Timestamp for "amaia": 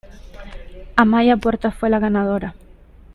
0.95-1.37